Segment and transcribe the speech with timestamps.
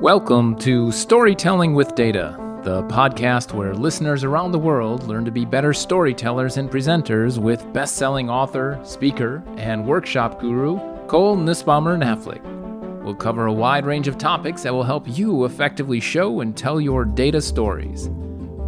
[0.00, 5.44] Welcome to Storytelling with Data, the podcast where listeners around the world learn to be
[5.44, 12.42] better storytellers and presenters with best selling author, speaker, and workshop guru Cole Nussbaumer Knaflic.
[13.04, 16.80] We'll cover a wide range of topics that will help you effectively show and tell
[16.80, 18.08] your data stories.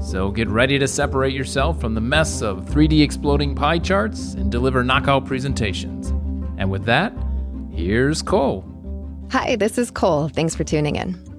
[0.02, 4.52] So get ready to separate yourself from the mess of 3D exploding pie charts and
[4.52, 6.10] deliver knockout presentations.
[6.58, 7.14] And with that,
[7.70, 8.68] here's Cole.
[9.30, 10.28] Hi, this is Cole.
[10.28, 11.31] Thanks for tuning in.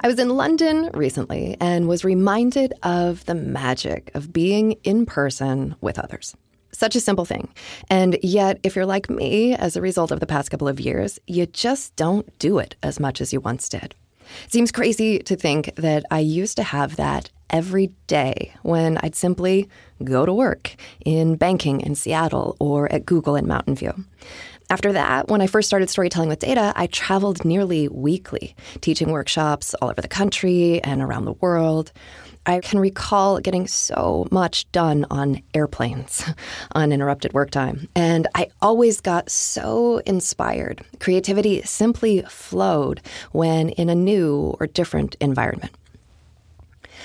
[0.00, 5.74] I was in London recently and was reminded of the magic of being in person
[5.80, 6.36] with others.
[6.72, 7.48] Such a simple thing.
[7.88, 11.18] And yet, if you're like me, as a result of the past couple of years,
[11.26, 13.94] you just don't do it as much as you once did.
[14.44, 19.14] It seems crazy to think that I used to have that every day when I'd
[19.14, 19.68] simply
[20.04, 20.74] go to work
[21.04, 24.04] in banking in Seattle or at Google in Mountain View.
[24.68, 29.74] After that, when I first started storytelling with data, I traveled nearly weekly, teaching workshops
[29.74, 31.92] all over the country and around the world.
[32.46, 36.24] I can recall getting so much done on airplanes,
[36.74, 37.88] uninterrupted work time.
[37.94, 40.82] And I always got so inspired.
[40.98, 45.72] Creativity simply flowed when in a new or different environment.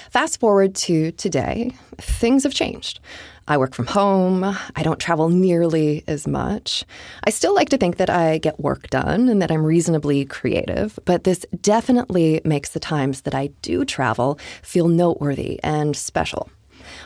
[0.09, 2.99] Fast forward to today, things have changed.
[3.47, 4.43] I work from home.
[4.43, 6.85] I don't travel nearly as much.
[7.23, 10.97] I still like to think that I get work done and that I'm reasonably creative,
[11.05, 16.49] but this definitely makes the times that I do travel feel noteworthy and special.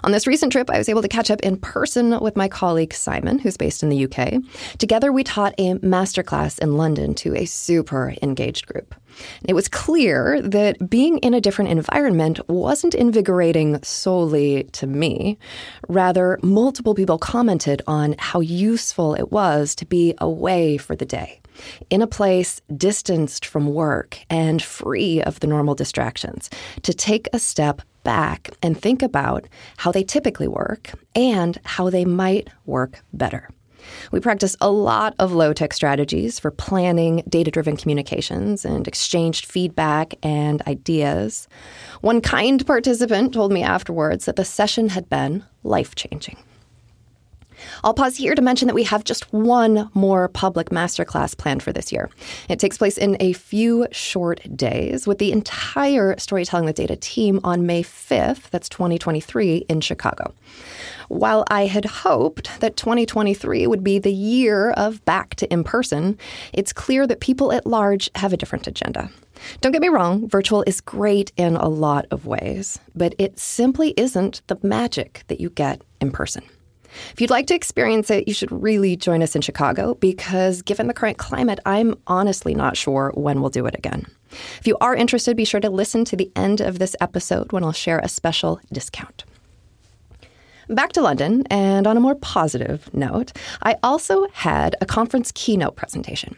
[0.03, 2.93] On this recent trip, I was able to catch up in person with my colleague
[2.93, 4.41] Simon, who's based in the UK.
[4.77, 8.95] Together, we taught a masterclass in London to a super engaged group.
[9.47, 15.38] It was clear that being in a different environment wasn't invigorating solely to me.
[15.88, 21.41] Rather, multiple people commented on how useful it was to be away for the day
[21.89, 26.49] in a place distanced from work and free of the normal distractions,
[26.81, 32.06] to take a step back and think about how they typically work and how they
[32.06, 33.50] might work better.
[34.12, 39.46] We practice a lot of low tech strategies for planning data driven communications and exchanged
[39.46, 41.47] feedback and ideas.
[42.02, 46.38] One kind participant told me afterwards that the session had been life changing.
[47.84, 51.72] I'll pause here to mention that we have just one more public masterclass planned for
[51.72, 52.09] this year.
[52.50, 57.40] It takes place in a few short days with the entire Storytelling with Data team
[57.44, 60.34] on May 5th, that's 2023, in Chicago.
[61.08, 66.18] While I had hoped that 2023 would be the year of back to in person,
[66.53, 69.09] it's clear that people at large have a different agenda.
[69.62, 73.94] Don't get me wrong, virtual is great in a lot of ways, but it simply
[73.97, 76.44] isn't the magic that you get in person.
[77.11, 80.88] If you'd like to experience it, you should really join us in Chicago because, given
[80.88, 84.06] the current climate, I'm honestly not sure when we'll do it again.
[84.59, 87.63] If you are interested, be sure to listen to the end of this episode when
[87.63, 89.23] I'll share a special discount.
[90.70, 95.76] Back to London, and on a more positive note, I also had a conference keynote
[95.76, 96.36] presentation.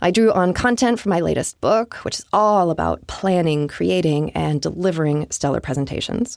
[0.00, 4.60] I drew on content from my latest book, which is all about planning, creating, and
[4.60, 6.36] delivering stellar presentations.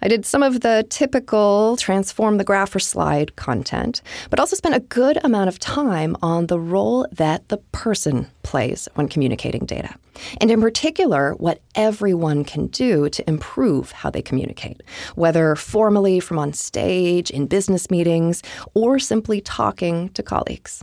[0.00, 4.00] I did some of the typical transform the graph or slide content,
[4.30, 8.88] but also spent a good amount of time on the role that the person plays
[8.94, 9.94] when communicating data.
[10.40, 14.82] And in particular, what everyone can do to improve how they communicate,
[15.16, 18.42] whether formally from on stage, in business meetings,
[18.72, 20.82] or simply talking to colleagues.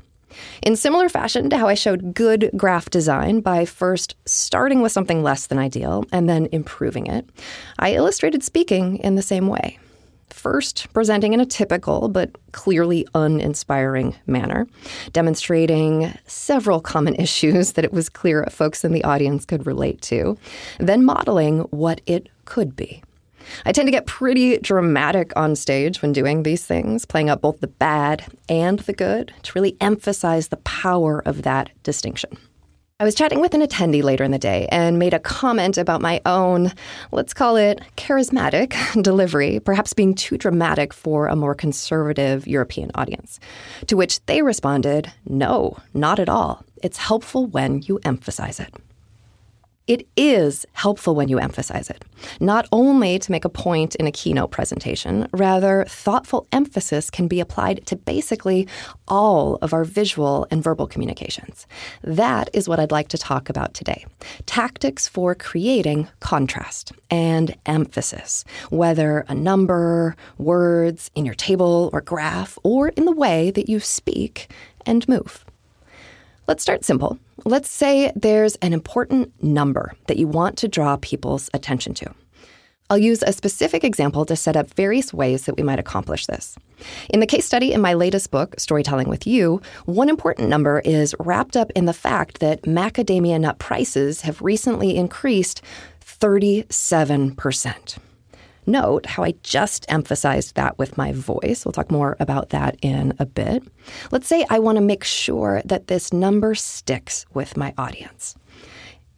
[0.61, 5.23] In similar fashion to how I showed good graph design by first starting with something
[5.23, 7.27] less than ideal and then improving it,
[7.79, 9.79] I illustrated speaking in the same way
[10.35, 14.67] first presenting in a typical but clearly uninspiring manner,
[15.13, 20.37] demonstrating several common issues that it was clear folks in the audience could relate to,
[20.79, 23.01] then modeling what it could be.
[23.65, 27.61] I tend to get pretty dramatic on stage when doing these things, playing up both
[27.61, 32.37] the bad and the good to really emphasize the power of that distinction.
[32.97, 36.01] I was chatting with an attendee later in the day and made a comment about
[36.01, 36.71] my own,
[37.11, 43.41] let's call it charismatic delivery, perhaps being too dramatic for a more conservative European audience.
[43.87, 46.63] To which they responded, no, not at all.
[46.81, 48.73] It's helpful when you emphasize it.
[49.87, 52.03] It is helpful when you emphasize it,
[52.39, 57.39] not only to make a point in a keynote presentation, rather, thoughtful emphasis can be
[57.39, 58.67] applied to basically
[59.07, 61.67] all of our visual and verbal communications.
[62.03, 64.07] That is what I'd like to talk about today
[64.47, 72.57] tactics for creating contrast and emphasis, whether a number, words, in your table or graph,
[72.63, 74.49] or in the way that you speak
[74.83, 75.44] and move.
[76.47, 77.17] Let's start simple.
[77.43, 82.13] Let's say there's an important number that you want to draw people's attention to.
[82.91, 86.55] I'll use a specific example to set up various ways that we might accomplish this.
[87.09, 91.15] In the case study in my latest book, Storytelling with You, one important number is
[91.19, 95.63] wrapped up in the fact that macadamia nut prices have recently increased
[96.05, 97.97] 37%.
[98.67, 101.65] Note how I just emphasized that with my voice.
[101.65, 103.63] We'll talk more about that in a bit.
[104.11, 108.35] Let's say I want to make sure that this number sticks with my audience.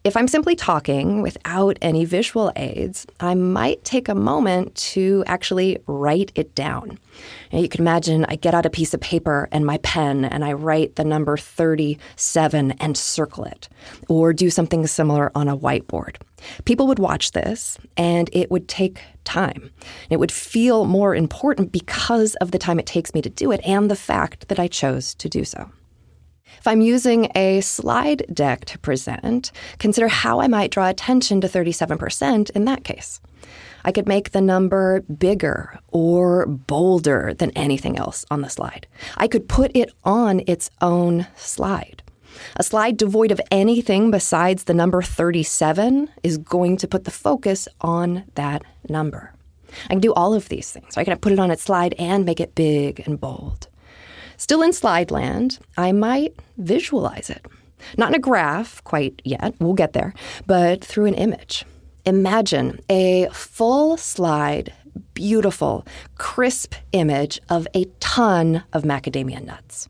[0.07, 5.79] If I'm simply talking without any visual aids, I might take a moment to actually
[5.85, 6.97] write it down.
[7.51, 10.45] Now, you can imagine I get out a piece of paper and my pen and
[10.45, 13.67] I write the number 37 and circle it,
[14.07, 16.15] or do something similar on a whiteboard.
[16.63, 19.69] People would watch this and it would take time.
[20.09, 23.59] It would feel more important because of the time it takes me to do it
[23.65, 25.69] and the fact that I chose to do so.
[26.67, 31.47] If I'm using a slide deck to present, consider how I might draw attention to
[31.47, 33.21] 37% in that case.
[33.85, 38.85] I could make the number bigger or bolder than anything else on the slide.
[39.15, 42.03] I could put it on its own slide.
[42.57, 47.69] A slide devoid of anything besides the number 37 is going to put the focus
[47.79, 49.31] on that number.
[49.85, 50.97] I can do all of these things.
[50.97, 53.69] I can put it on its slide and make it big and bold.
[54.37, 57.45] Still in slide land, I might visualize it.
[57.97, 60.13] Not in a graph quite yet, we'll get there,
[60.45, 61.65] but through an image.
[62.05, 64.73] Imagine a full slide,
[65.13, 65.85] beautiful,
[66.17, 69.89] crisp image of a ton of macadamia nuts.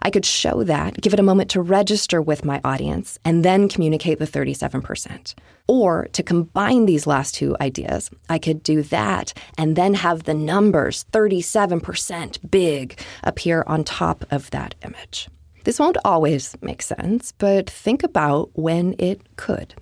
[0.00, 3.68] I could show that, give it a moment to register with my audience, and then
[3.68, 5.34] communicate the 37%.
[5.66, 10.34] Or to combine these last two ideas, I could do that and then have the
[10.34, 15.28] numbers 37% big appear on top of that image.
[15.64, 19.74] This won't always make sense, but think about when it could.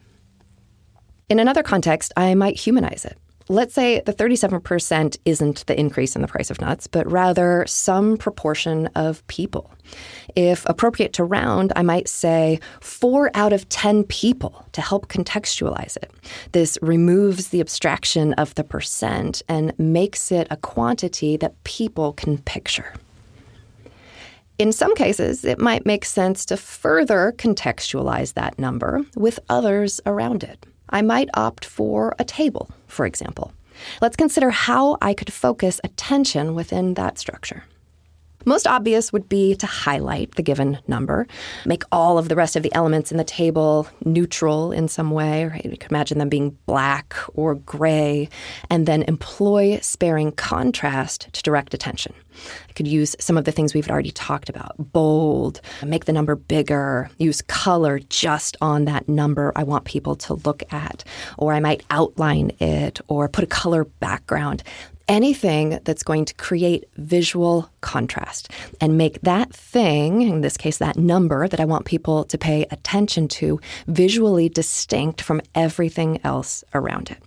[1.29, 3.19] In another context, I might humanize it.
[3.49, 8.17] Let's say the 37% isn't the increase in the price of nuts, but rather some
[8.17, 9.73] proportion of people.
[10.35, 15.97] If appropriate to round, I might say four out of 10 people to help contextualize
[15.97, 16.11] it.
[16.51, 22.39] This removes the abstraction of the percent and makes it a quantity that people can
[22.39, 22.95] picture.
[24.59, 30.43] In some cases, it might make sense to further contextualize that number with others around
[30.43, 30.67] it.
[30.91, 33.53] I might opt for a table, for example.
[34.01, 37.65] Let's consider how I could focus attention within that structure.
[38.49, 41.27] Most obvious would be to highlight the given number,
[41.65, 45.47] make all of the rest of the elements in the table neutral in some way.
[45.47, 45.65] Right?
[45.65, 48.29] You could imagine them being black or gray,
[48.71, 52.15] and then employ sparing contrast to direct attention.
[52.69, 56.37] I could use some of the things we've already talked about bold, make the number
[56.37, 61.03] bigger, use color just on that number I want people to look at,
[61.37, 64.63] or I might outline it or put a color background
[65.09, 68.51] anything that's going to create visual contrast
[68.81, 72.67] and make that thing, in this case, that number that I want people to pay
[72.71, 77.19] attention to, visually distinct from everything else around it.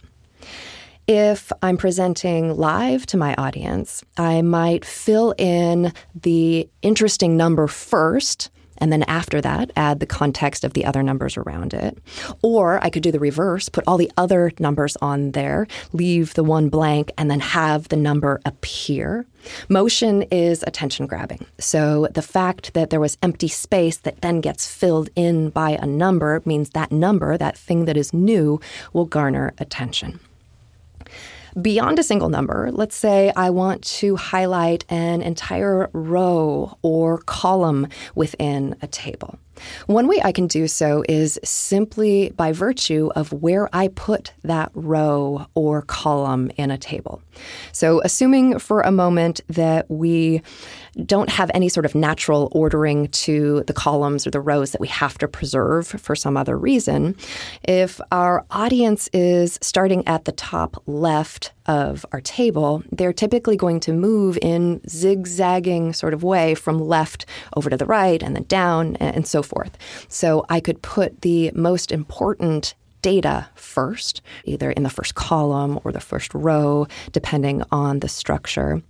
[1.07, 8.51] If I'm presenting live to my audience, I might fill in the interesting number first
[8.79, 11.97] and then after that, add the context of the other numbers around it.
[12.41, 16.44] Or I could do the reverse, put all the other numbers on there, leave the
[16.44, 19.25] one blank, and then have the number appear.
[19.69, 21.45] Motion is attention grabbing.
[21.59, 25.85] So the fact that there was empty space that then gets filled in by a
[25.85, 28.59] number means that number, that thing that is new,
[28.94, 30.19] will garner attention.
[31.59, 37.87] Beyond a single number, let's say I want to highlight an entire row or column
[38.15, 39.37] within a table.
[39.87, 44.71] One way I can do so is simply by virtue of where I put that
[44.73, 47.21] row or column in a table.
[47.71, 50.41] So, assuming for a moment that we
[51.05, 54.87] don't have any sort of natural ordering to the columns or the rows that we
[54.87, 57.15] have to preserve for some other reason,
[57.63, 63.79] if our audience is starting at the top left of our table, they're typically going
[63.79, 68.43] to move in zigzagging sort of way from left over to the right and then
[68.43, 69.77] down and so forth.
[70.07, 75.91] So I could put the most important data first, either in the first column or
[75.91, 78.81] the first row, depending on the structure.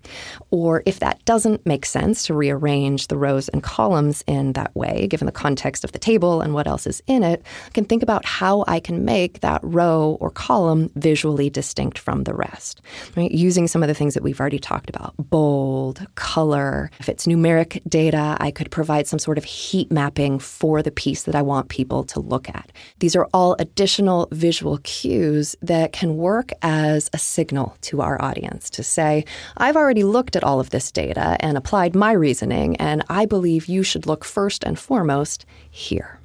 [0.52, 5.08] Or if that doesn't make sense to rearrange the rows and columns in that way,
[5.08, 8.04] given the context of the table and what else is in it, I can think
[8.04, 12.82] about how I can make that row or column visually distinct from the rest.
[13.16, 13.32] Right?
[13.32, 16.90] Using some of the things that we've already talked about bold, color.
[17.00, 21.24] If it's numeric data, I could provide some sort of heat mapping for the piece
[21.24, 22.72] that I want people to look at.
[23.00, 23.99] These are all additional
[24.32, 29.26] visual cues that can work as a signal to our audience to say,
[29.58, 33.68] I've already looked at all of this data and applied my reasoning, and I believe
[33.68, 36.19] you should look first and foremost here.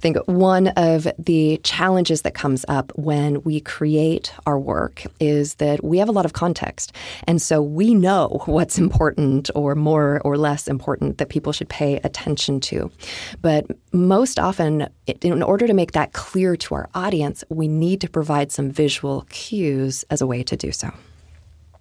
[0.00, 5.56] I think one of the challenges that comes up when we create our work is
[5.56, 6.94] that we have a lot of context.
[7.24, 11.98] And so we know what's important or more or less important that people should pay
[11.98, 12.90] attention to.
[13.42, 14.88] But most often,
[15.20, 19.26] in order to make that clear to our audience, we need to provide some visual
[19.28, 20.94] cues as a way to do so.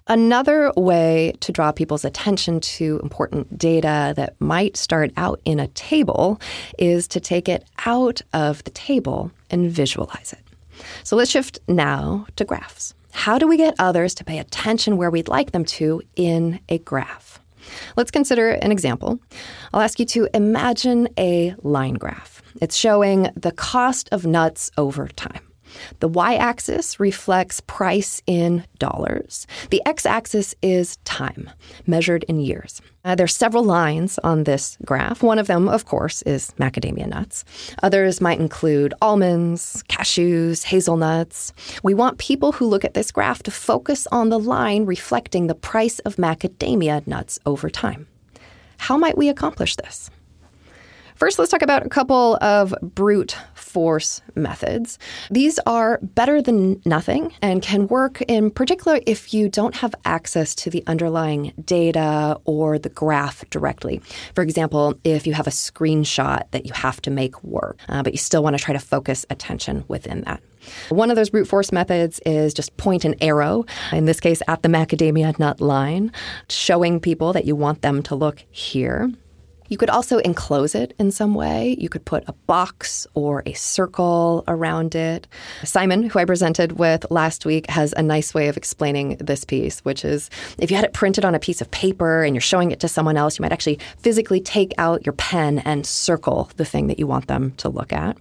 [0.09, 5.67] Another way to draw people's attention to important data that might start out in a
[5.67, 6.41] table
[6.79, 10.83] is to take it out of the table and visualize it.
[11.03, 12.95] So let's shift now to graphs.
[13.11, 16.79] How do we get others to pay attention where we'd like them to in a
[16.79, 17.39] graph?
[17.95, 19.19] Let's consider an example.
[19.73, 22.41] I'll ask you to imagine a line graph.
[22.59, 25.48] It's showing the cost of nuts over time.
[25.99, 29.47] The y axis reflects price in dollars.
[29.69, 31.49] The x axis is time,
[31.85, 32.81] measured in years.
[33.05, 35.23] Uh, there are several lines on this graph.
[35.23, 37.45] One of them, of course, is macadamia nuts.
[37.81, 41.53] Others might include almonds, cashews, hazelnuts.
[41.81, 45.55] We want people who look at this graph to focus on the line reflecting the
[45.55, 48.07] price of macadamia nuts over time.
[48.77, 50.09] How might we accomplish this?
[51.15, 53.35] First, let's talk about a couple of brute
[53.69, 54.97] force methods.
[55.29, 60.55] These are better than nothing and can work in particular if you don't have access
[60.55, 64.01] to the underlying data or the graph directly.
[64.33, 68.11] For example, if you have a screenshot that you have to make work, uh, but
[68.11, 70.41] you still want to try to focus attention within that.
[70.89, 74.63] One of those brute force methods is just point an arrow, in this case at
[74.63, 76.11] the macadamia nut line,
[76.49, 79.11] showing people that you want them to look here.
[79.69, 81.75] You could also enclose it in some way.
[81.79, 85.27] You could put a box or a circle around it.
[85.63, 89.79] Simon, who I presented with last week, has a nice way of explaining this piece,
[89.81, 92.71] which is if you had it printed on a piece of paper and you're showing
[92.71, 96.65] it to someone else, you might actually physically take out your pen and circle the
[96.65, 98.17] thing that you want them to look at.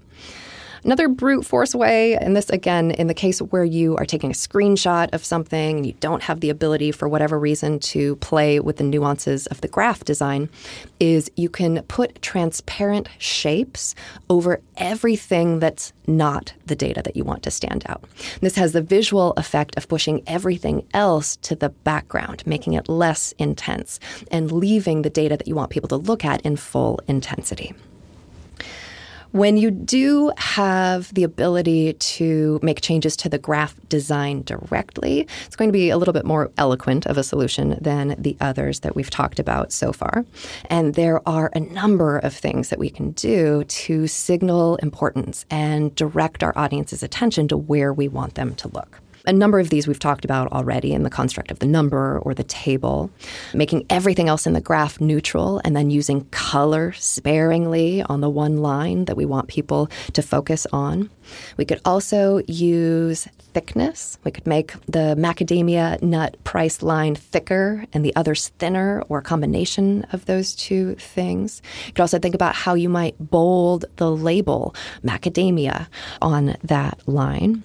[0.85, 4.35] Another brute force way, and this again, in the case where you are taking a
[4.35, 8.76] screenshot of something and you don't have the ability for whatever reason to play with
[8.76, 10.49] the nuances of the graph design,
[11.00, 13.94] is you can put transparent shapes
[14.30, 18.04] over everything that's not the data that you want to stand out.
[18.40, 23.32] This has the visual effect of pushing everything else to the background, making it less
[23.38, 27.75] intense, and leaving the data that you want people to look at in full intensity.
[29.38, 35.54] When you do have the ability to make changes to the graph design directly, it's
[35.54, 38.97] going to be a little bit more eloquent of a solution than the others that
[38.97, 40.25] we've talked about so far.
[40.68, 45.95] And there are a number of things that we can do to signal importance and
[45.95, 49.00] direct our audience's attention to where we want them to look.
[49.28, 52.32] A number of these we've talked about already in the construct of the number or
[52.32, 53.11] the table,
[53.52, 58.56] making everything else in the graph neutral, and then using color sparingly on the one
[58.62, 61.11] line that we want people to focus on.
[61.58, 64.18] We could also use thickness.
[64.25, 69.23] We could make the macadamia nut price line thicker and the others thinner, or a
[69.23, 71.61] combination of those two things.
[71.87, 75.88] You could also think about how you might bold the label macadamia
[76.23, 77.62] on that line.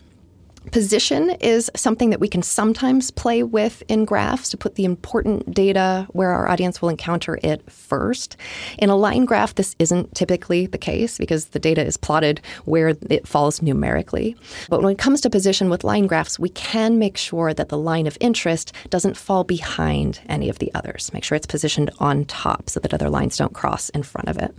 [0.72, 5.53] Position is something that we can sometimes play with in graphs to put the important
[5.53, 8.38] data where our audience will encounter it first.
[8.79, 12.96] In a line graph, this isn't typically the case because the data is plotted where
[13.10, 14.36] it falls numerically.
[14.70, 17.77] But when it comes to position with line graphs, we can make sure that the
[17.77, 21.12] line of interest doesn't fall behind any of the others.
[21.13, 24.38] Make sure it's positioned on top so that other lines don't cross in front of
[24.38, 24.55] it.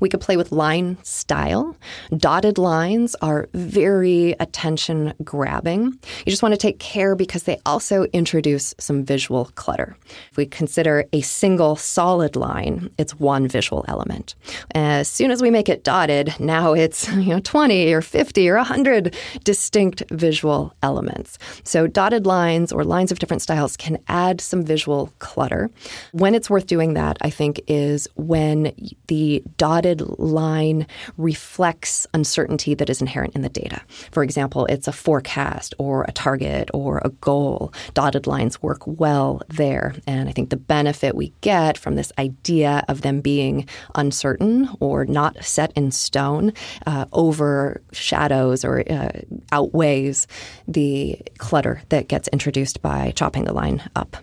[0.00, 1.76] We could play with line style.
[2.16, 5.84] Dotted lines are very attention grabbing.
[5.84, 9.96] You just want to take care because they also introduce some visual clutter.
[10.30, 14.34] If we consider a single solid line, it's one visual element.
[14.74, 18.56] As soon as we make it dotted, now it's you know 20 or 50 or
[18.56, 21.38] 100 distinct visual elements.
[21.64, 25.70] So dotted lines or lines of different styles can add some visual clutter.
[26.12, 28.72] When it's worth doing that, I think, is when
[29.08, 30.86] the dotted dotted line
[31.16, 33.80] reflects uncertainty that is inherent in the data.
[34.10, 37.72] For example, it's a forecast or a target or a goal.
[37.94, 39.94] Dotted lines work well there.
[40.06, 45.04] And I think the benefit we get from this idea of them being uncertain or
[45.04, 46.52] not set in stone
[46.86, 49.10] uh, overshadows or uh,
[49.52, 50.26] outweighs
[50.66, 54.16] the clutter that gets introduced by chopping the line up.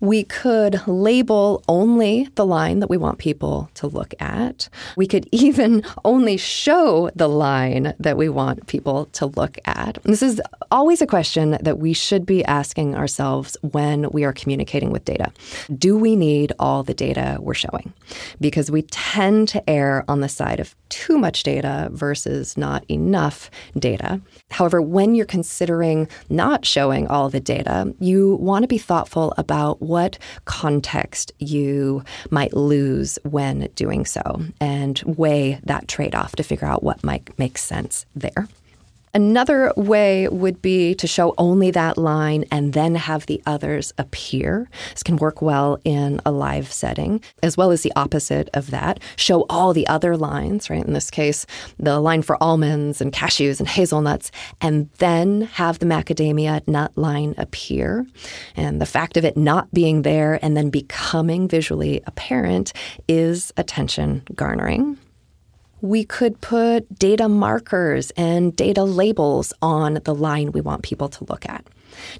[0.00, 4.68] We could label only the line that we want people to look at.
[4.96, 9.98] We could even only show the line that we want people to look at.
[10.04, 10.40] This is
[10.70, 15.32] always a question that we should be asking ourselves when we are communicating with data.
[15.76, 17.92] Do we need all the data we're showing?
[18.40, 23.50] Because we tend to err on the side of too much data versus not enough
[23.78, 24.20] data.
[24.50, 29.82] However, when you're considering not showing all the data, you want to be thoughtful about
[29.88, 36.68] what context you might lose when doing so and weigh that trade off to figure
[36.68, 38.46] out what might make sense there.
[39.14, 44.68] Another way would be to show only that line and then have the others appear.
[44.92, 49.00] This can work well in a live setting, as well as the opposite of that.
[49.16, 50.84] Show all the other lines, right?
[50.84, 51.46] In this case,
[51.78, 57.34] the line for almonds and cashews and hazelnuts, and then have the macadamia nut line
[57.38, 58.06] appear.
[58.56, 62.72] And the fact of it not being there and then becoming visually apparent
[63.08, 64.98] is attention garnering
[65.80, 71.24] we could put data markers and data labels on the line we want people to
[71.24, 71.64] look at.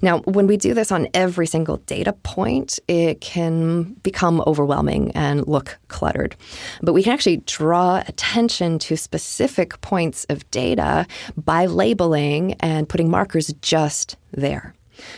[0.01, 5.47] Now, when we do this on every single data point, it can become overwhelming and
[5.47, 6.35] look cluttered.
[6.81, 11.05] But we can actually draw attention to specific points of data
[11.37, 14.73] by labeling and putting markers just there.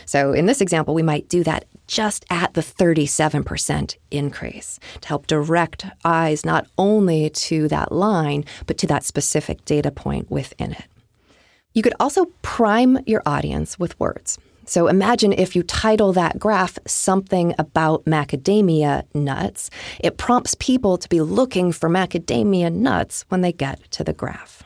[0.06, 5.26] So in this example, we might do that just at the 37% increase to help
[5.26, 10.84] direct eyes not only to that line, but to that specific data point within it.
[11.74, 14.38] You could also prime your audience with words.
[14.64, 21.08] So imagine if you title that graph something about macadamia nuts, it prompts people to
[21.08, 24.61] be looking for macadamia nuts when they get to the graph.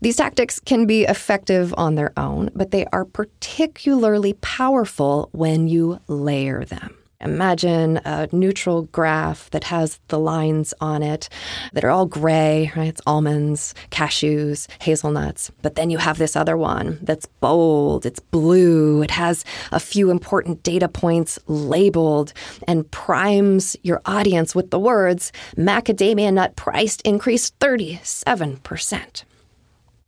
[0.00, 5.98] These tactics can be effective on their own, but they are particularly powerful when you
[6.06, 6.96] layer them.
[7.20, 11.28] Imagine a neutral graph that has the lines on it
[11.72, 12.86] that are all gray, right?
[12.86, 15.50] It's almonds, cashews, hazelnuts.
[15.62, 20.12] But then you have this other one that's bold, it's blue, it has a few
[20.12, 22.32] important data points labeled
[22.68, 29.24] and primes your audience with the words macadamia nut price increased 37%.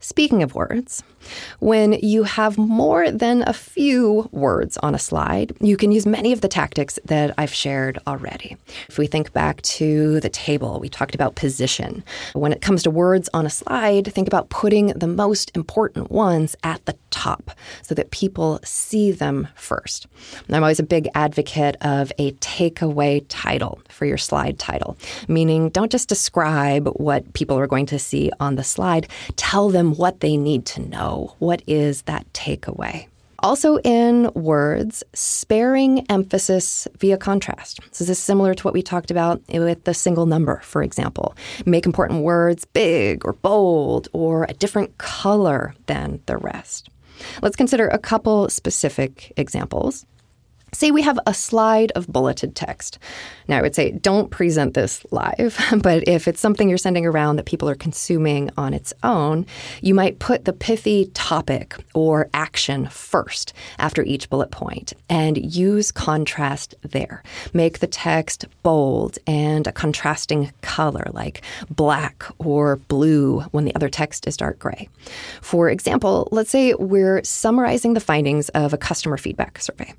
[0.03, 1.03] Speaking of words,
[1.59, 6.33] when you have more than a few words on a slide, you can use many
[6.33, 8.57] of the tactics that I've shared already.
[8.89, 12.03] If we think back to the table, we talked about position.
[12.33, 16.57] When it comes to words on a slide, think about putting the most important ones
[16.63, 17.51] at the top
[17.83, 20.07] so that people see them first.
[20.49, 24.97] I'm always a big advocate of a takeaway title for your slide title,
[25.29, 29.95] meaning don't just describe what people are going to see on the slide, tell them
[29.95, 33.07] what they need to know what is that takeaway?
[33.43, 37.81] Also, in words, sparing emphasis via contrast.
[37.91, 41.35] So, this is similar to what we talked about with the single number, for example.
[41.65, 46.91] Make important words big or bold or a different color than the rest.
[47.43, 50.05] Let's consider a couple specific examples.
[50.73, 52.99] Say we have a slide of bulleted text.
[53.49, 57.37] Now, I would say don't present this live, but if it's something you're sending around
[57.37, 59.47] that people are consuming on its own,
[59.83, 65.91] you might put the pithy topic or action first after each bullet point and use
[65.91, 67.23] contrast there.
[67.53, 73.89] Make the text bold and a contrasting color like black or blue when the other
[73.89, 74.89] text is dark gray.
[75.41, 79.93] For example, let's say we're summarizing the findings of a customer feedback survey.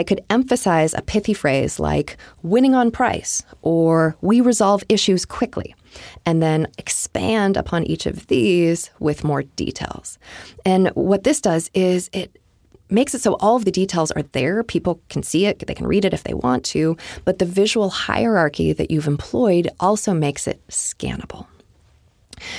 [0.00, 5.74] I could emphasize a pithy phrase like winning on price or we resolve issues quickly,
[6.24, 10.18] and then expand upon each of these with more details.
[10.64, 12.34] And what this does is it
[12.88, 14.62] makes it so all of the details are there.
[14.62, 17.90] People can see it, they can read it if they want to, but the visual
[17.90, 21.46] hierarchy that you've employed also makes it scannable.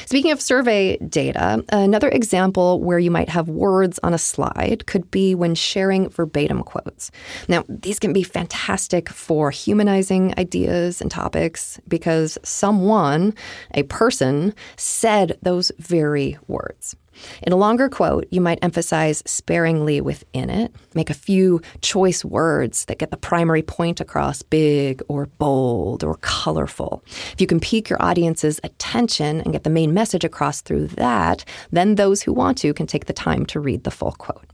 [0.05, 5.09] Speaking of survey data, another example where you might have words on a slide could
[5.11, 7.11] be when sharing verbatim quotes.
[7.47, 13.33] Now, these can be fantastic for humanizing ideas and topics because someone,
[13.73, 16.95] a person, said those very words.
[17.43, 22.85] In a longer quote, you might emphasize sparingly within it, make a few choice words
[22.85, 27.03] that get the primary point across big or bold or colorful.
[27.33, 31.45] If you can pique your audience's attention and get the main message across through that,
[31.71, 34.45] then those who want to can take the time to read the full quote.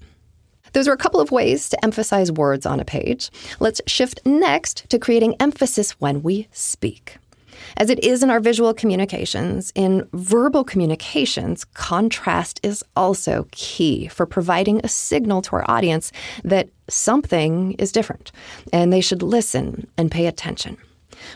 [0.74, 3.32] Those are a couple of ways to emphasize words on a page.
[3.60, 7.18] Let's shift next to creating emphasis when we speak.
[7.78, 14.26] As it is in our visual communications, in verbal communications, contrast is also key for
[14.26, 16.12] providing a signal to our audience
[16.44, 18.32] that something is different
[18.72, 20.78] and they should listen and pay attention.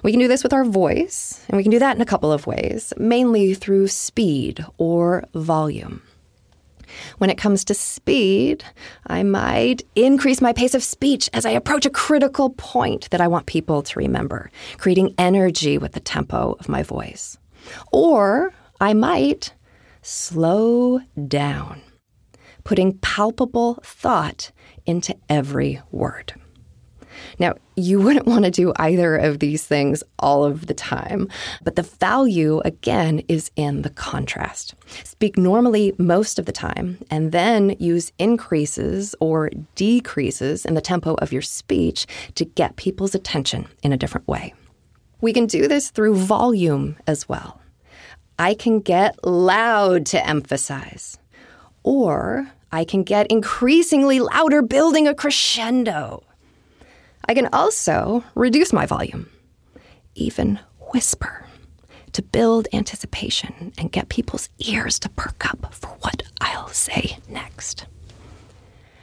[0.03, 2.31] We can do this with our voice, and we can do that in a couple
[2.31, 6.01] of ways, mainly through speed or volume.
[7.17, 8.63] When it comes to speed,
[9.07, 13.27] I might increase my pace of speech as I approach a critical point that I
[13.27, 17.37] want people to remember, creating energy with the tempo of my voice.
[17.91, 19.53] Or I might
[20.01, 21.81] slow down,
[22.63, 24.51] putting palpable thought
[24.85, 26.33] into every word.
[27.39, 31.27] Now, you wouldn't want to do either of these things all of the time,
[31.63, 34.75] but the value, again, is in the contrast.
[35.03, 41.15] Speak normally most of the time, and then use increases or decreases in the tempo
[41.15, 42.05] of your speech
[42.35, 44.53] to get people's attention in a different way.
[45.21, 47.61] We can do this through volume as well.
[48.39, 51.19] I can get loud to emphasize,
[51.83, 56.23] or I can get increasingly louder, building a crescendo.
[57.27, 59.29] I can also reduce my volume,
[60.15, 60.59] even
[60.93, 61.45] whisper,
[62.13, 67.85] to build anticipation and get people's ears to perk up for what I'll say next.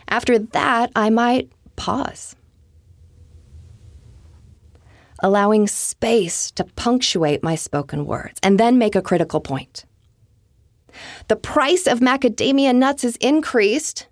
[0.09, 2.35] After that, I might pause,
[5.23, 9.85] allowing space to punctuate my spoken words, and then make a critical point.
[11.29, 14.07] The price of macadamia nuts is increased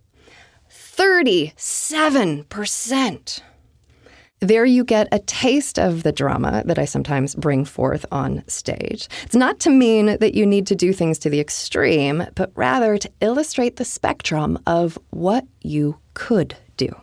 [0.70, 3.40] 37%.
[4.40, 9.08] There you get a taste of the drama that I sometimes bring forth on stage.
[9.22, 12.98] It's not to mean that you need to do things to the extreme, but rather
[12.98, 16.94] to illustrate the spectrum of what you could do.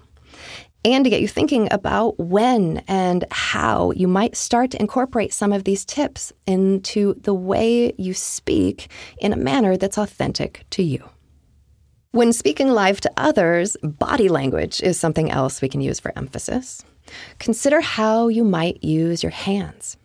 [0.86, 5.54] And to get you thinking about when and how you might start to incorporate some
[5.54, 11.10] of these tips into the way you speak in a manner that's authentic to you.
[12.12, 16.84] When speaking live to others, body language is something else we can use for emphasis.
[17.39, 19.98] Consider how you might use your hands.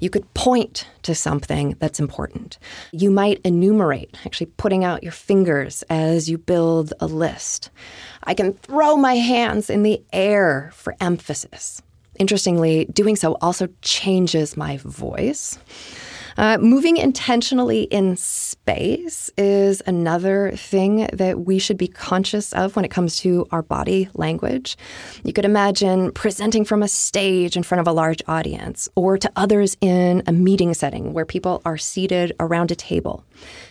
[0.00, 2.58] You could point to something that's important.
[2.92, 7.70] You might enumerate, actually putting out your fingers as you build a list.
[8.24, 11.82] I can throw my hands in the air for emphasis.
[12.18, 15.58] Interestingly, doing so also changes my voice.
[16.36, 22.84] Uh, moving intentionally in space is another thing that we should be conscious of when
[22.84, 24.76] it comes to our body language.
[25.24, 29.30] You could imagine presenting from a stage in front of a large audience or to
[29.36, 33.24] others in a meeting setting where people are seated around a table.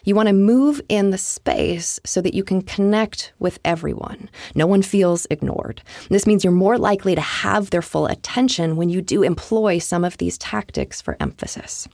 [0.04, 4.30] You want to move in the space so that you can connect with everyone.
[4.56, 5.82] No one feels ignored.
[6.10, 10.04] This means you're more likely to have their full attention when you do employ some
[10.04, 11.88] of these tactics for emphasis.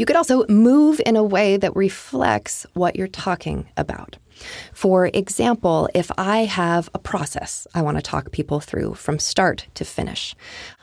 [0.00, 4.16] You could also move in a way that reflects what you're talking about.
[4.72, 9.66] For example, if I have a process I want to talk people through from start
[9.74, 10.34] to finish,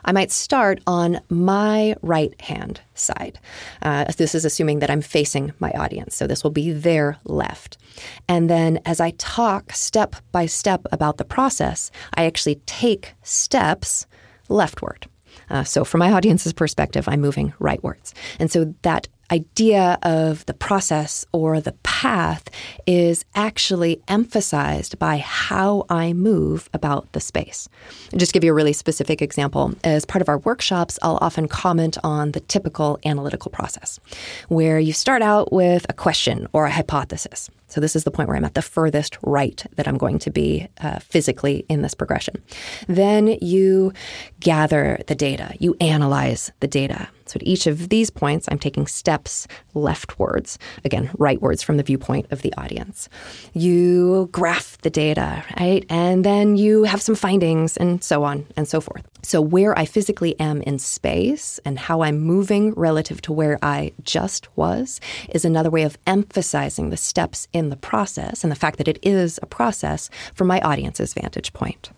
[0.06, 3.39] I might start on my right hand side.
[3.82, 7.80] Uh, this is assuming that I'm facing my audience, so this will be their left.
[8.27, 14.06] And then as I talk step by step about the process, I actually take steps
[14.47, 15.08] leftward.
[15.49, 18.13] Uh, so, from my audience's perspective, I'm moving rightwards.
[18.39, 22.49] And so that idea of the process or the path
[22.86, 27.67] is actually emphasized by how I move about the space.
[28.13, 29.73] I'll just give you a really specific example.
[29.83, 33.99] As part of our workshops, I'll often comment on the typical analytical process,
[34.47, 37.49] where you start out with a question or a hypothesis.
[37.67, 40.32] So, this is the point where I'm at the furthest right that I'm going to
[40.32, 42.41] be uh, physically in this progression.
[42.88, 43.93] Then you
[44.39, 47.10] gather the data, you analyze the data.
[47.25, 52.27] So, at each of these points, I'm taking steps leftwards, again, rightwards from the viewpoint
[52.32, 53.10] of the audience.
[53.53, 55.86] You graph the data, right?
[55.89, 59.03] And then you have some findings and so on and so forth.
[59.23, 63.91] So, where I physically am in space and how I'm moving relative to where I
[64.03, 68.78] just was is another way of emphasizing the steps in the process and the fact
[68.78, 71.89] that it is a process from my audience's vantage point.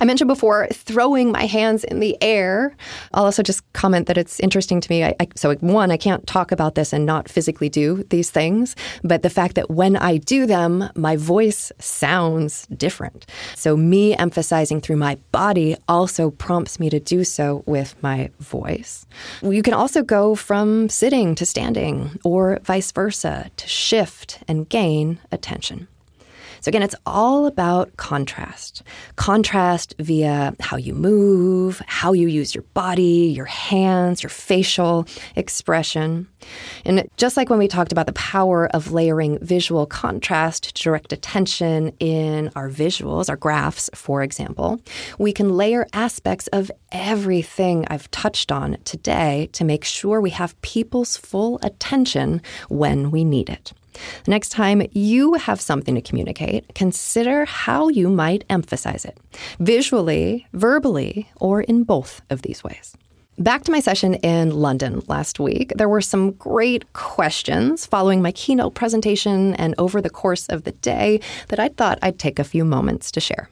[0.00, 2.76] I mentioned before throwing my hands in the air.
[3.14, 5.04] I'll also just comment that it's interesting to me.
[5.04, 8.76] I, I, so, one, I can't talk about this and not physically do these things,
[9.02, 13.26] but the fact that when I do them, my voice sounds different.
[13.54, 19.06] So, me emphasizing through my body also prompts me to do so with my voice.
[19.42, 25.18] You can also go from sitting to standing or vice versa to shift and gain
[25.32, 25.88] attention.
[26.66, 28.82] So, again, it's all about contrast.
[29.14, 36.26] Contrast via how you move, how you use your body, your hands, your facial expression.
[36.84, 41.12] And just like when we talked about the power of layering visual contrast to direct
[41.12, 44.80] attention in our visuals, our graphs, for example,
[45.20, 50.60] we can layer aspects of everything I've touched on today to make sure we have
[50.62, 53.72] people's full attention when we need it.
[54.26, 59.18] Next time you have something to communicate, consider how you might emphasize it
[59.58, 62.96] visually, verbally, or in both of these ways.
[63.38, 68.32] Back to my session in London last week, there were some great questions following my
[68.32, 72.44] keynote presentation and over the course of the day that I thought I'd take a
[72.44, 73.50] few moments to share.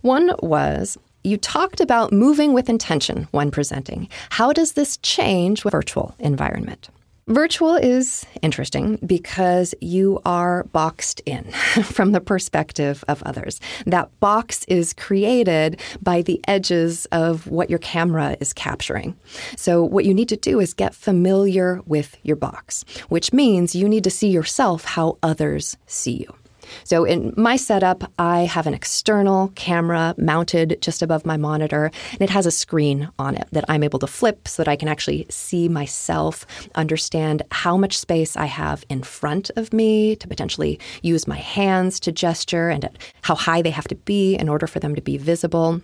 [0.00, 4.08] One was you talked about moving with intention when presenting.
[4.30, 6.88] How does this change with a virtual environment?
[7.32, 11.44] Virtual is interesting because you are boxed in
[11.84, 13.58] from the perspective of others.
[13.86, 19.16] That box is created by the edges of what your camera is capturing.
[19.56, 23.88] So, what you need to do is get familiar with your box, which means you
[23.88, 26.41] need to see yourself how others see you.
[26.84, 32.22] So in my setup, I have an external camera mounted just above my monitor, and
[32.22, 34.88] it has a screen on it that I'm able to flip so that I can
[34.88, 40.78] actually see myself, understand how much space I have in front of me to potentially
[41.02, 42.88] use my hands to gesture and
[43.22, 45.80] how high they have to be in order for them to be visible.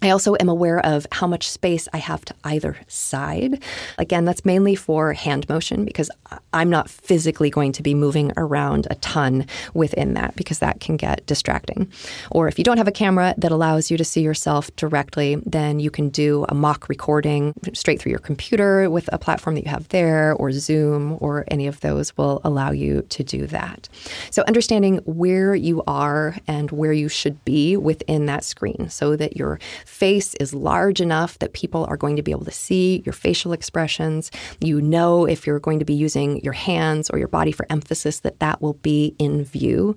[0.00, 3.62] I also am aware of how much space I have to either side.
[3.98, 6.10] Again, that's mainly for hand motion because
[6.52, 10.96] I'm not physically going to be moving around a ton within that because that can
[10.96, 11.90] get distracting.
[12.30, 15.80] Or if you don't have a camera that allows you to see yourself directly, then
[15.80, 19.70] you can do a mock recording straight through your computer with a platform that you
[19.70, 23.88] have there, or Zoom, or any of those will allow you to do that.
[24.30, 29.36] So, understanding where you are and where you should be within that screen so that
[29.36, 33.12] you're face is large enough that people are going to be able to see your
[33.12, 34.30] facial expressions.
[34.60, 38.20] You know if you're going to be using your hands or your body for emphasis
[38.20, 39.96] that that will be in view.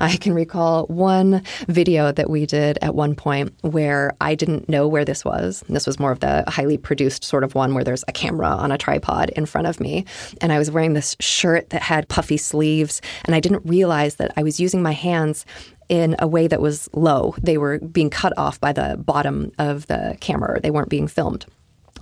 [0.00, 4.88] I can recall one video that we did at one point where I didn't know
[4.88, 5.64] where this was.
[5.68, 8.72] This was more of the highly produced sort of one where there's a camera on
[8.72, 10.04] a tripod in front of me.
[10.40, 13.00] And I was wearing this shirt that had puffy sleeves.
[13.24, 15.44] And I didn't realize that I was using my hands
[15.90, 17.34] in a way that was low.
[17.42, 21.44] They were being cut off by the bottom of the camera, they weren't being filmed.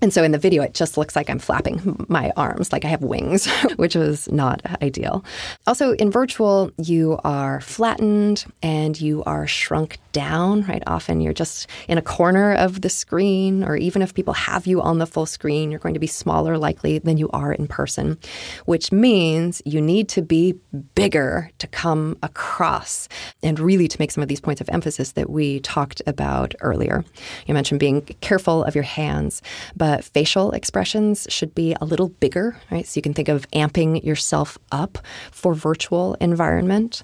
[0.00, 2.88] And so in the video, it just looks like I'm flapping my arms, like I
[2.88, 5.24] have wings, which was not ideal.
[5.66, 10.82] Also, in virtual, you are flattened and you are shrunk down, right?
[10.86, 14.80] Often you're just in a corner of the screen, or even if people have you
[14.80, 18.18] on the full screen, you're going to be smaller likely than you are in person,
[18.66, 20.54] which means you need to be
[20.94, 23.08] bigger to come across
[23.42, 27.04] and really to make some of these points of emphasis that we talked about earlier.
[27.46, 29.42] You mentioned being careful of your hands,
[29.76, 32.86] but uh, facial expressions should be a little bigger, right?
[32.86, 34.98] So you can think of amping yourself up
[35.30, 37.02] for virtual environment.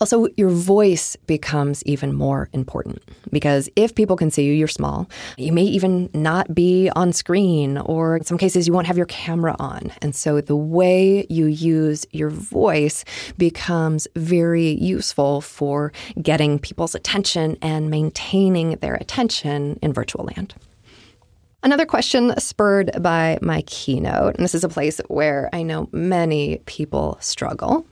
[0.00, 5.08] Also, your voice becomes even more important because if people can see you, you're small.
[5.36, 9.06] You may even not be on screen, or in some cases, you won't have your
[9.06, 9.92] camera on.
[10.02, 13.04] And so, the way you use your voice
[13.38, 20.54] becomes very useful for getting people's attention and maintaining their attention in virtual land.
[21.64, 26.58] Another question spurred by my keynote, and this is a place where I know many
[26.66, 27.86] people struggle.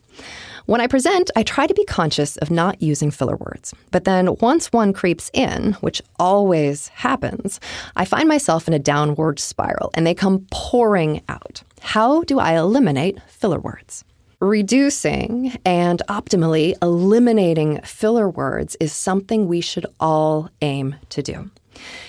[0.66, 3.72] When I present, I try to be conscious of not using filler words.
[3.92, 7.60] But then once one creeps in, which always happens,
[7.94, 11.62] I find myself in a downward spiral and they come pouring out.
[11.80, 14.04] How do I eliminate filler words?
[14.40, 21.50] Reducing and optimally eliminating filler words is something we should all aim to do.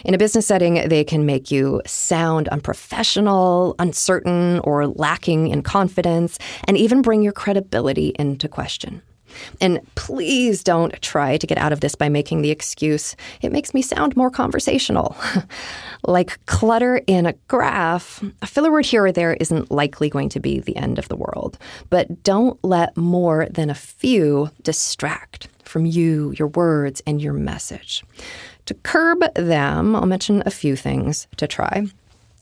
[0.06, 6.40] In a business setting, they can make you sound unprofessional, uncertain, or lacking in confidence,
[6.66, 9.02] and even bring your credibility into question.
[9.60, 13.74] And please don't try to get out of this by making the excuse, it makes
[13.74, 15.16] me sound more conversational.
[16.06, 20.40] like clutter in a graph, a filler word here or there isn't likely going to
[20.40, 21.58] be the end of the world.
[21.90, 25.48] But don't let more than a few distract.
[25.64, 28.04] from you, your words, and your message.
[28.66, 31.88] To curb them, I'll mention a few things to try.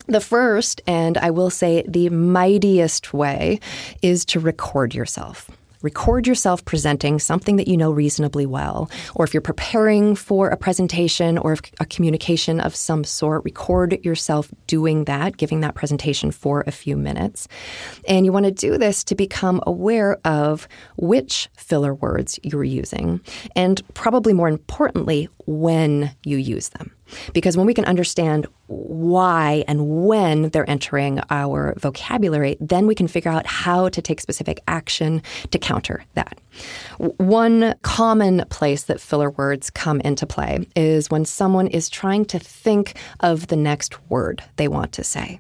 [0.08, 3.60] The first, and I will say the mightiest way,
[4.02, 5.52] is to record yourself.
[5.82, 8.92] Record yourself presenting something that you know reasonably well.
[9.16, 14.52] Or if you're preparing for a presentation or a communication of some sort, record yourself
[14.68, 17.48] doing that, giving that presentation for a few minutes.
[18.08, 23.22] And you want to do this to become aware of which filler words you're using,
[23.56, 26.92] and probably more importantly, when you use them.
[27.34, 33.08] Because when we can understand why and when they're entering our vocabulary, then we can
[33.08, 36.40] figure out how to take specific action to counter that.
[36.98, 42.40] One common place that filler words come into play is when someone is trying to
[42.40, 45.40] think of the next word they want to say.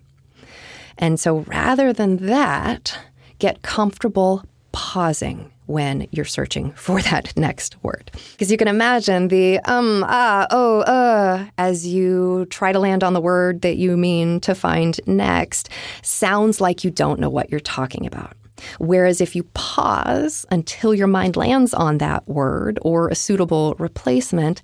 [0.98, 2.98] And so rather than that,
[3.38, 8.12] get comfortable pausing when you're searching for that next word.
[8.32, 13.14] Because you can imagine the um, ah, oh, uh, as you try to land on
[13.14, 15.70] the word that you mean to find next,
[16.02, 18.34] sounds like you don't know what you're talking about.
[18.80, 24.62] Whereas if you pause until your mind lands on that word or a suitable replacement,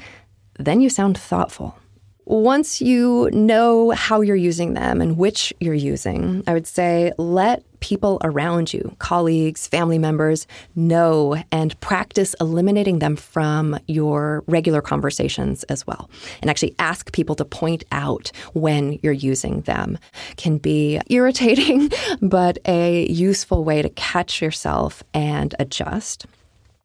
[0.59, 1.77] then you sound thoughtful.
[2.25, 7.63] Once you know how you're using them and which you're using, I would say let
[7.81, 15.63] people around you, colleagues, family members, know and practice eliminating them from your regular conversations
[15.65, 16.09] as well.
[16.41, 19.99] And actually ask people to point out when you're using them.
[20.35, 26.25] Can be irritating, but a useful way to catch yourself and adjust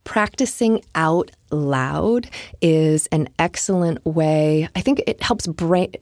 [0.04, 2.28] practicing out loud
[2.60, 4.68] is an excellent way.
[4.74, 5.92] I think it helps brain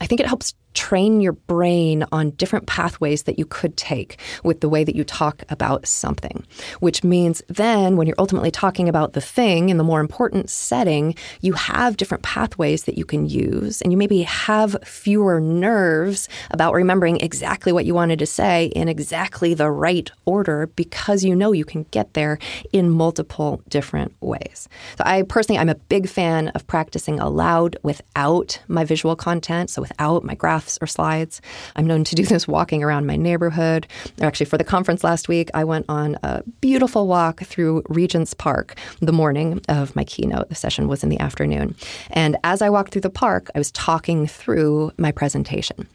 [0.00, 4.60] I think it helps train your brain on different pathways that you could take with
[4.60, 6.46] the way that you talk about something,
[6.78, 11.16] which means then when you're ultimately talking about the thing in the more important setting,
[11.40, 13.82] you have different pathways that you can use.
[13.82, 18.88] And you maybe have fewer nerves about remembering exactly what you wanted to say in
[18.88, 22.38] exactly the right order because you know you can get there
[22.72, 24.68] in multiple different ways.
[24.96, 29.70] So I personally, I'm a big fan of practicing aloud without my visual content.
[29.70, 31.40] So without my graphs or slides.
[31.76, 33.86] I'm known to do this walking around my neighborhood.
[34.20, 38.76] Actually, for the conference last week, I went on a beautiful walk through Regent's Park
[39.00, 40.48] the morning of my keynote.
[40.48, 41.76] The session was in the afternoon.
[42.10, 45.86] And as I walked through the park, I was talking through my presentation.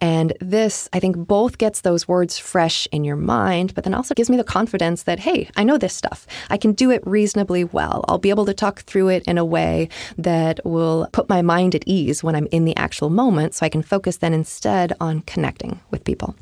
[0.00, 4.14] And this, I think, both gets those words fresh in your mind, but then also
[4.14, 6.26] gives me the confidence that, hey, I know this stuff.
[6.50, 8.04] I can do it reasonably well.
[8.08, 11.74] I'll be able to talk through it in a way that will put my mind
[11.74, 14.92] at ease when I'm in the actual moment so I can focus focus then instead
[15.00, 16.36] on connecting with people.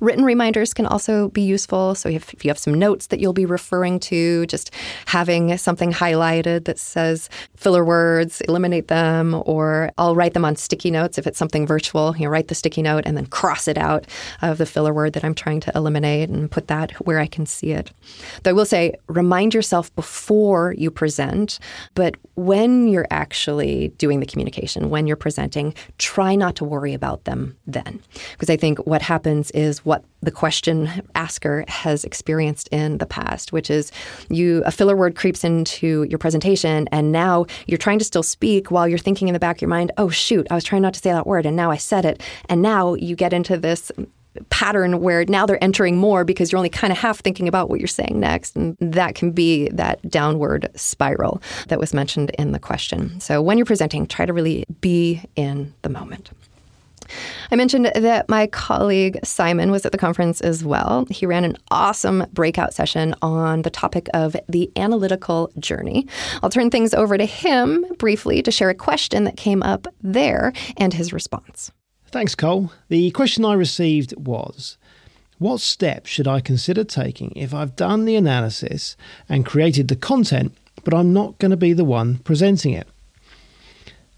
[0.00, 1.94] Written reminders can also be useful.
[1.96, 4.70] So if, you have some notes that you'll be referring to, just
[5.06, 10.92] having something highlighted that says filler words, eliminate them, or I'll write them on sticky
[10.92, 12.16] notes if it's something virtual.
[12.16, 14.06] You know, write the sticky note and then cross it out
[14.40, 17.44] of the filler word that I'm trying to eliminate and put that where I can
[17.44, 17.90] see it.
[18.44, 21.58] Though I will say, remind yourself before you present,
[21.94, 27.24] but when you're actually doing the communication, when you're presenting, try not to worry about
[27.24, 28.00] them then.
[28.32, 33.52] Because I think what happens is what the question asker has experienced in the past,
[33.52, 33.90] which is
[34.30, 38.70] you a filler word creeps into your presentation and now you're trying to still speak
[38.70, 40.94] while you're thinking in the back of your mind, oh shoot, I was trying not
[40.94, 42.22] to say that word and now I said it.
[42.48, 43.90] And now you get into this
[44.50, 47.80] pattern where now they're entering more because you're only kind of half thinking about what
[47.80, 48.56] you're saying next.
[48.56, 53.20] And that can be that downward spiral that was mentioned in the question.
[53.20, 56.30] So when you're presenting, try to really be in the moment.
[57.50, 61.06] I mentioned that my colleague Simon was at the conference as well.
[61.10, 66.06] He ran an awesome breakout session on the topic of the analytical journey.
[66.42, 70.52] I'll turn things over to him briefly to share a question that came up there
[70.76, 71.72] and his response.
[72.10, 72.72] Thanks, Cole.
[72.88, 74.78] The question I received was
[75.38, 78.96] What steps should I consider taking if I've done the analysis
[79.28, 82.88] and created the content, but I'm not going to be the one presenting it?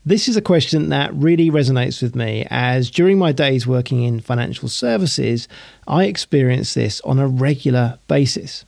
[0.06, 4.20] This is a question that really resonates with me as during my days working in
[4.20, 5.48] financial services,
[5.88, 8.64] I experience this on a regular basis.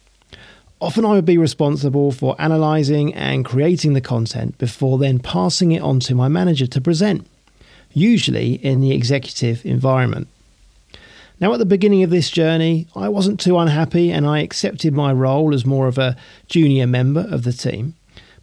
[0.80, 5.80] Often I would be responsible for analysing and creating the content before then passing it
[5.80, 7.24] on to my manager to present,
[7.94, 10.28] usually in the executive environment.
[11.40, 15.12] Now, at the beginning of this journey, I wasn't too unhappy and I accepted my
[15.12, 17.94] role as more of a junior member of the team.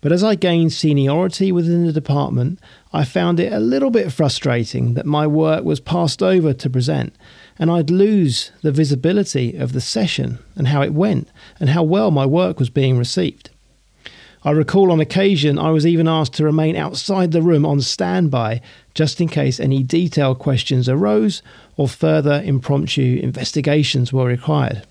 [0.02, 2.60] But as I gained seniority within the department,
[2.94, 7.14] I found it a little bit frustrating that my work was passed over to present,
[7.58, 12.12] and I'd lose the visibility of the session and how it went, and how well
[12.12, 13.49] my work was being received.
[14.44, 18.62] I recall on occasion I was even asked to remain outside the room on standby
[18.94, 21.42] just in case any detailed questions arose
[21.76, 24.86] or further impromptu investigations were required.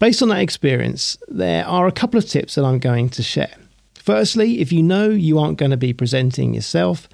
[0.00, 3.54] Based on that experience, there are a couple of tips that I'm going to share.
[3.94, 7.08] Firstly, if you know you aren't going to be presenting yourself,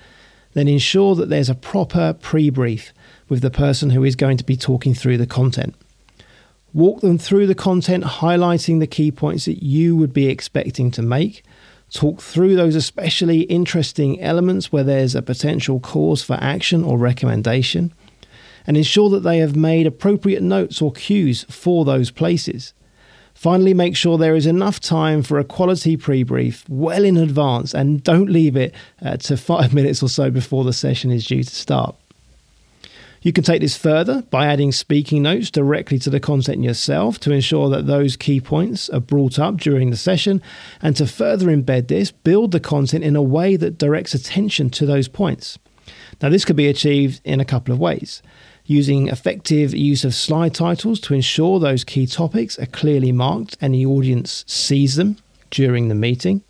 [0.55, 2.95] then ensure that there's a proper pre brief
[3.29, 5.75] with the person who is going to be talking through the content.
[6.77, 11.01] Walk them through the content, highlighting the key points that you would be expecting to
[11.01, 11.43] make.
[11.91, 17.95] Talk through those especially interesting elements where there's a potential cause for action or recommendation
[18.67, 22.75] and ensure that they have made appropriate notes or cues for those places.
[23.33, 27.73] Finally, make sure there is enough time for a quality pre brief well in advance
[27.73, 31.43] and don't leave it uh, to five minutes or so before the session is due
[31.43, 31.97] to start.
[33.27, 37.33] You can take this further by adding speaking notes directly to the content yourself to
[37.33, 40.41] ensure that those key points are brought up during the session.
[40.81, 44.87] And to further embed this, build the content in a way that directs attention to
[44.87, 45.59] those points.
[46.23, 48.23] Now, this could be achieved in a couple of ways
[48.65, 53.75] using effective use of slide titles to ensure those key topics are clearly marked and
[53.75, 55.17] the audience sees them
[55.51, 56.45] during the meeting.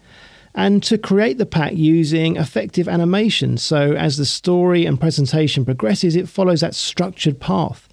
[0.57, 3.59] And to create the pack using effective animation.
[3.59, 7.87] So, as the story and presentation progresses, it follows that structured path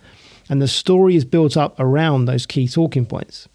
[0.50, 3.48] and the story is built up around those key talking points.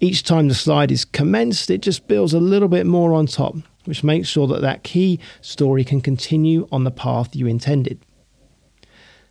[0.00, 3.56] Each time the slide is commenced, it just builds a little bit more on top,
[3.84, 7.98] which makes sure that that key story can continue on the path you intended.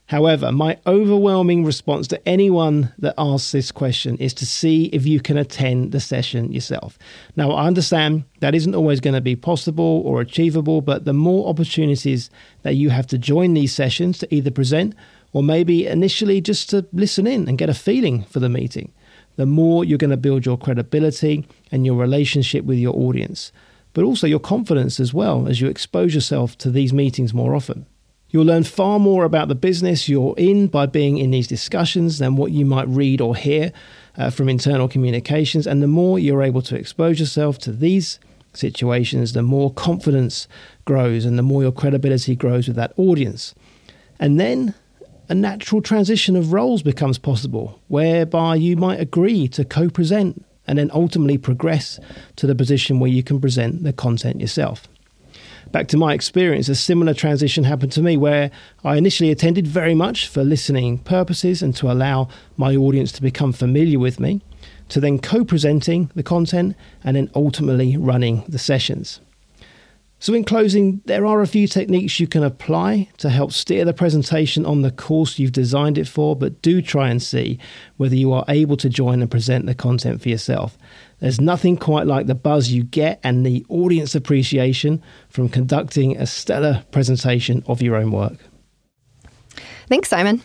[0.10, 5.20] However, my overwhelming response to anyone that asks this question is to see if you
[5.20, 6.97] can attend the session yourself.
[7.36, 11.47] Now, I understand that isn't always going to be possible or achievable, but the more
[11.47, 12.32] opportunities
[12.64, 14.95] that you have to join these sessions to either present
[15.32, 18.91] or maybe initially just to listen in and get a feeling for the meeting,
[19.36, 23.51] the more you're going to build your credibility and your relationship with your audience,
[23.93, 27.86] but also your confidence as well as you expose yourself to these meetings more often.
[28.32, 32.36] You'll learn far more about the business you're in by being in these discussions than
[32.36, 33.71] what you might read or hear
[34.17, 35.65] uh, from internal communications.
[35.65, 38.19] And the more you're able to expose yourself to these
[38.53, 40.47] situations, the more confidence
[40.86, 43.55] grows and the more your credibility grows with that audience.
[44.19, 44.75] And then
[45.27, 50.77] a natural transition of roles becomes possible, whereby you might agree to co present and
[50.77, 51.99] then ultimately progress
[52.36, 54.88] to the position where you can present the content yourself
[55.72, 58.51] back to my experience, a similar transition happened to me where
[58.84, 63.53] I initially attended very much for listening purposes and to allow my audience to become
[63.53, 64.41] familiar with me,
[64.89, 69.20] to then co presenting the content and then ultimately running the sessions.
[70.22, 73.93] So, in closing, there are a few techniques you can apply to help steer the
[73.93, 77.57] presentation on the course you've designed it for, but do try and see
[77.95, 80.78] whether you are able to join and present the content for yourself.
[81.20, 86.26] There's nothing quite like the buzz you get and the audience appreciation from conducting a
[86.26, 88.38] stellar presentation of your own work.
[89.88, 90.41] Thanks, Simon.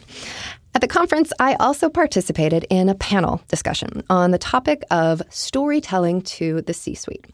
[0.74, 6.22] At the conference, I also participated in a panel discussion on the topic of storytelling
[6.22, 7.26] to the C suite.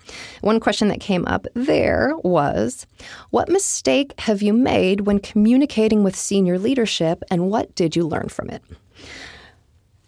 [0.42, 2.86] One question that came up there was
[3.30, 8.28] What mistake have you made when communicating with senior leadership, and what did you learn
[8.28, 8.62] from it?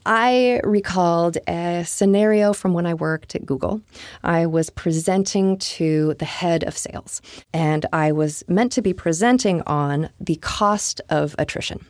[0.05, 3.81] I recalled a scenario from when I worked at Google.
[4.23, 7.23] I was presenting to the head of sales,
[7.53, 11.87] and I was meant to be presenting on the cost of attrition.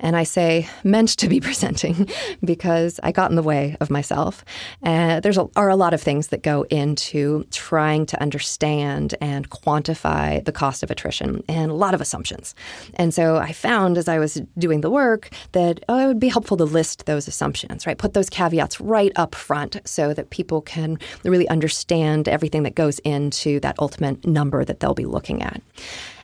[0.00, 2.08] And I say meant to be presenting
[2.44, 4.44] because I got in the way of myself.
[4.82, 9.48] Uh, there's a, are a lot of things that go into trying to understand and
[9.50, 12.54] quantify the cost of attrition and a lot of assumptions.
[12.94, 16.28] And so I found as I was doing the work that oh, it would be
[16.28, 17.98] helpful to list those assumptions, right?
[17.98, 22.98] Put those caveats right up front so that people can really understand everything that goes
[23.00, 25.60] into that ultimate number that they'll be looking at.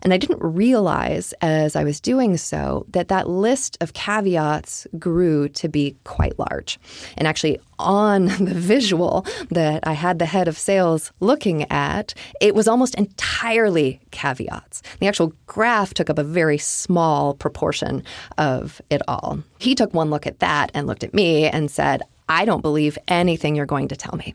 [0.03, 5.49] And I didn't realize as I was doing so that that list of caveats grew
[5.51, 6.79] to be quite large.
[7.17, 12.55] And actually, on the visual that I had the head of sales looking at, it
[12.55, 14.83] was almost entirely caveats.
[15.01, 18.03] The actual graph took up a very small proportion
[18.39, 19.41] of it all.
[19.59, 22.99] He took one look at that and looked at me and said, I don't believe
[23.09, 24.35] anything you're going to tell me.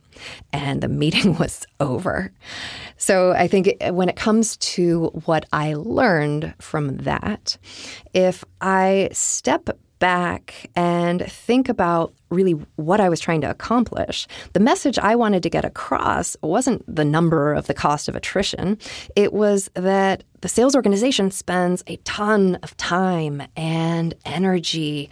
[0.53, 2.31] And the meeting was over.
[2.97, 7.57] So I think when it comes to what I learned from that,
[8.13, 9.69] if I step
[10.01, 14.27] back and think about really what I was trying to accomplish.
[14.53, 18.79] The message I wanted to get across wasn't the number of the cost of attrition,
[19.15, 25.11] it was that the sales organization spends a ton of time and energy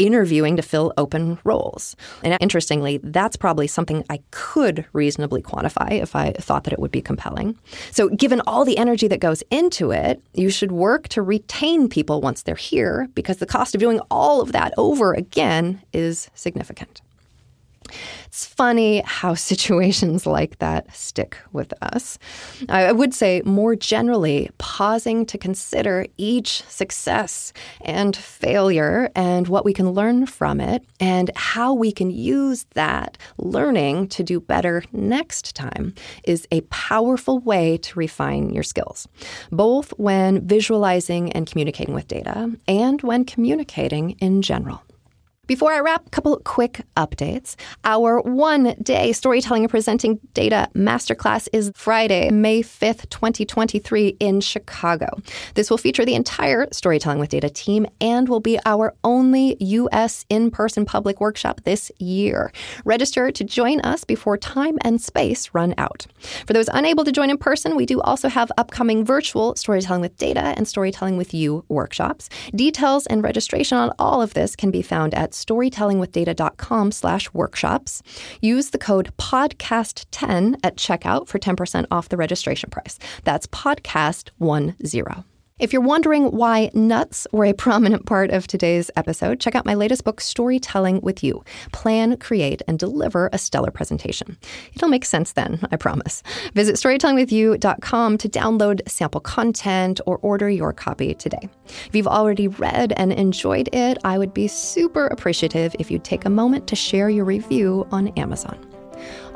[0.00, 1.94] interviewing to fill open roles.
[2.24, 6.90] And interestingly, that's probably something I could reasonably quantify if I thought that it would
[6.90, 7.56] be compelling.
[7.90, 12.20] So, given all the energy that goes into it, you should work to retain people
[12.20, 17.02] once they're here because the cost of doing all of that over again is significant.
[18.26, 22.18] It's funny how situations like that stick with us.
[22.68, 29.72] I would say, more generally, pausing to consider each success and failure and what we
[29.72, 35.54] can learn from it and how we can use that learning to do better next
[35.54, 39.08] time is a powerful way to refine your skills,
[39.50, 44.82] both when visualizing and communicating with data and when communicating in general.
[45.50, 47.56] Before I wrap, a couple quick updates.
[47.82, 55.08] Our one day storytelling and presenting data masterclass is Friday, May 5th, 2023, in Chicago.
[55.54, 60.24] This will feature the entire Storytelling with Data team and will be our only U.S.
[60.28, 62.52] in person public workshop this year.
[62.84, 66.06] Register to join us before time and space run out.
[66.46, 70.16] For those unable to join in person, we do also have upcoming virtual Storytelling with
[70.16, 72.28] Data and Storytelling with You workshops.
[72.54, 78.02] Details and registration on all of this can be found at storytellingwithdata.com slash workshops.
[78.40, 82.98] Use the code podcast10 at checkout for 10% off the registration price.
[83.24, 85.29] That's podcast10.
[85.60, 89.74] If you're wondering why nuts were a prominent part of today's episode, check out my
[89.74, 94.38] latest book, Storytelling with You Plan, Create, and Deliver a Stellar Presentation.
[94.74, 96.22] It'll make sense then, I promise.
[96.54, 101.46] Visit storytellingwithyou.com to download sample content or order your copy today.
[101.66, 106.24] If you've already read and enjoyed it, I would be super appreciative if you'd take
[106.24, 108.69] a moment to share your review on Amazon.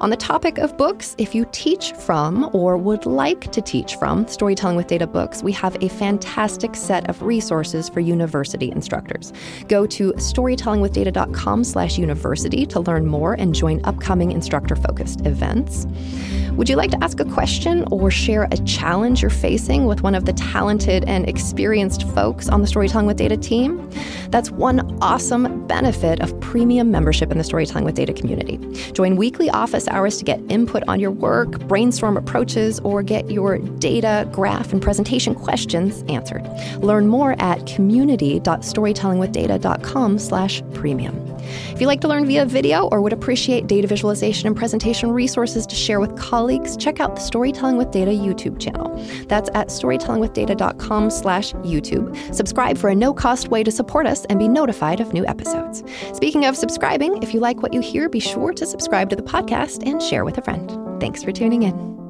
[0.00, 4.26] On the topic of books, if you teach from or would like to teach from
[4.26, 9.32] Storytelling with Data books, we have a fantastic set of resources for university instructors.
[9.68, 15.86] Go to storytellingwithdata.com slash university to learn more and join upcoming instructor-focused events.
[16.52, 20.14] Would you like to ask a question or share a challenge you're facing with one
[20.14, 23.90] of the talented and experienced folks on the Storytelling with Data team?
[24.28, 28.58] That's one awesome benefit of premium membership in the Storytelling with Data community.
[28.92, 33.58] Join weekly office hours to get input on your work, brainstorm approaches, or get your
[33.58, 36.48] data, graph, and presentation questions answered.
[36.78, 41.20] Learn more at community.storytellingwithdata.com slash premium.
[41.72, 45.66] If you like to learn via video or would appreciate data visualization and presentation resources
[45.66, 48.94] to share with colleagues, check out the Storytelling with Data YouTube channel.
[49.28, 52.34] That's at storytellingwithdata.com slash YouTube.
[52.34, 55.82] Subscribe for a no-cost way to support us and be notified of new episodes.
[56.14, 59.22] Speaking of subscribing, if you like what you hear, be sure to subscribe to the
[59.74, 61.00] podcast and share with a friend.
[61.00, 62.03] Thanks for tuning in.